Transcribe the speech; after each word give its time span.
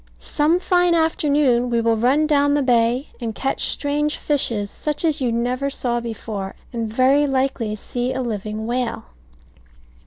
Some 0.17 0.59
fine 0.59 0.95
afternoon 0.95 1.69
we 1.69 1.79
will 1.79 1.95
run 1.95 2.25
down 2.25 2.55
the 2.55 2.63
bay 2.63 3.09
and 3.21 3.35
catch 3.35 3.65
strange 3.65 4.17
fishes, 4.17 4.71
such 4.71 5.05
as 5.05 5.21
you 5.21 5.31
never 5.31 5.69
saw 5.69 5.99
before, 5.99 6.55
and 6.73 6.91
very 6.91 7.27
likely 7.27 7.75
see 7.75 8.11
a 8.11 8.21
living 8.23 8.65
whale. 8.65 9.05